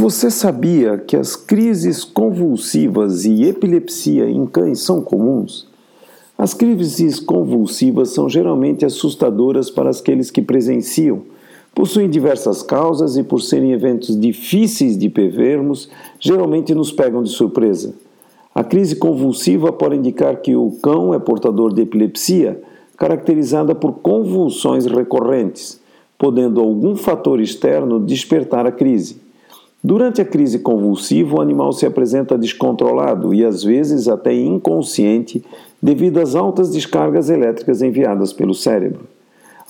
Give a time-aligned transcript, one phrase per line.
[0.00, 5.68] Você sabia que as crises convulsivas e epilepsia em cães são comuns?
[6.38, 11.20] As crises convulsivas são geralmente assustadoras para aqueles que presenciam.
[11.74, 17.92] Possuem diversas causas e, por serem eventos difíceis de prevermos, geralmente nos pegam de surpresa.
[18.54, 22.58] A crise convulsiva pode indicar que o cão é portador de epilepsia,
[22.96, 25.78] caracterizada por convulsões recorrentes,
[26.16, 29.28] podendo algum fator externo despertar a crise.
[29.82, 35.42] Durante a crise convulsiva, o animal se apresenta descontrolado e às vezes até inconsciente
[35.82, 39.08] devido às altas descargas elétricas enviadas pelo cérebro.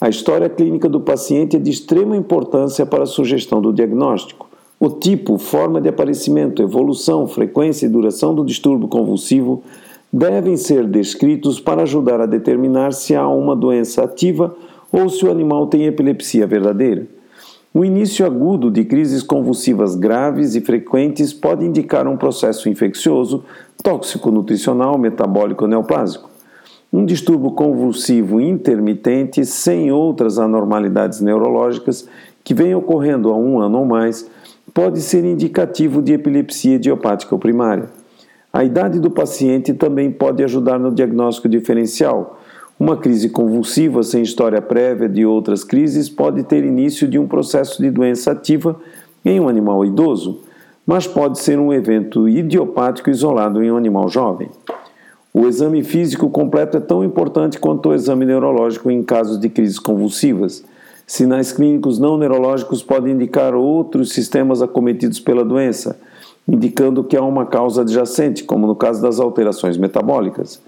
[0.00, 4.48] A história clínica do paciente é de extrema importância para a sugestão do diagnóstico.
[4.80, 9.62] O tipo, forma de aparecimento, evolução, frequência e duração do distúrbio convulsivo
[10.12, 14.56] devem ser descritos para ajudar a determinar se há uma doença ativa
[14.90, 17.19] ou se o animal tem epilepsia verdadeira.
[17.72, 23.44] O início agudo de crises convulsivas graves e frequentes pode indicar um processo infeccioso,
[23.80, 26.28] tóxico nutricional, metabólico ou neoplásico.
[26.92, 32.08] Um distúrbio convulsivo intermitente, sem outras anormalidades neurológicas,
[32.42, 34.28] que vem ocorrendo há um ano ou mais,
[34.74, 37.88] pode ser indicativo de epilepsia idiopática primária.
[38.52, 42.39] A idade do paciente também pode ajudar no diagnóstico diferencial
[42.80, 47.82] uma crise convulsiva sem história prévia de outras crises pode ter início de um processo
[47.82, 48.80] de doença ativa
[49.22, 50.40] em um animal idoso,
[50.86, 54.48] mas pode ser um evento idiopático isolado em um animal jovem.
[55.34, 59.78] O exame físico completo é tão importante quanto o exame neurológico em casos de crises
[59.78, 60.64] convulsivas.
[61.06, 66.00] Sinais clínicos não neurológicos podem indicar outros sistemas acometidos pela doença,
[66.48, 70.62] indicando que há uma causa adjacente, como no caso das alterações metabólicas.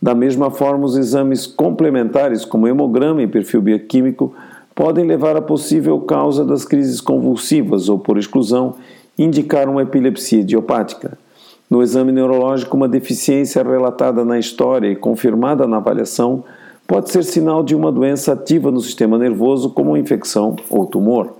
[0.00, 4.32] Da mesma forma, os exames complementares, como hemograma e perfil bioquímico,
[4.74, 8.74] podem levar à possível causa das crises convulsivas ou, por exclusão,
[9.18, 11.18] indicar uma epilepsia idiopática.
[11.68, 16.44] No exame neurológico, uma deficiência relatada na história e confirmada na avaliação
[16.86, 21.34] pode ser sinal de uma doença ativa no sistema nervoso, como infecção ou tumor.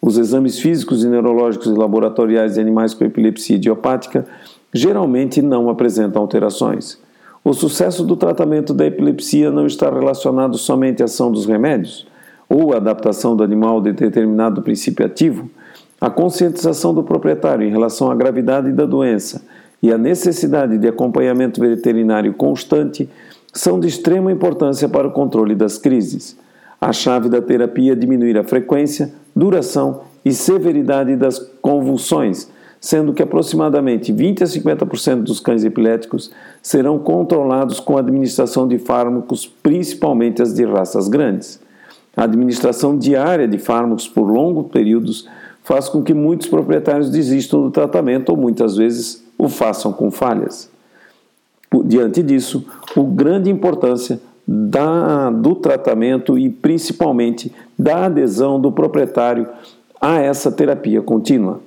[0.00, 4.26] Os exames físicos e neurológicos e laboratoriais de animais com epilepsia idiopática
[4.72, 7.02] geralmente não apresentam alterações.
[7.46, 12.06] O sucesso do tratamento da epilepsia não está relacionado somente à ação dos remédios
[12.48, 15.50] ou à adaptação do animal de determinado princípio ativo.
[16.00, 19.44] A conscientização do proprietário em relação à gravidade da doença
[19.82, 23.10] e a necessidade de acompanhamento veterinário constante
[23.52, 26.38] são de extrema importância para o controle das crises.
[26.80, 32.48] A chave da terapia é diminuir a frequência, duração e severidade das convulsões
[32.84, 36.30] sendo que aproximadamente 20 a 50% dos cães epiléticos
[36.60, 41.58] serão controlados com a administração de fármacos, principalmente as de raças grandes.
[42.14, 45.26] A administração diária de fármacos por longos períodos
[45.62, 50.68] faz com que muitos proprietários desistam do tratamento ou muitas vezes o façam com falhas.
[51.86, 59.48] Diante disso, a grande importância da, do tratamento e principalmente da adesão do proprietário
[59.98, 61.62] a essa terapia contínua.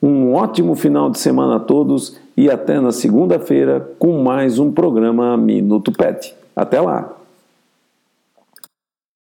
[0.00, 5.36] Um ótimo final de semana a todos e até na segunda-feira com mais um programa
[5.36, 6.34] Minuto Pet.
[6.54, 7.17] Até lá!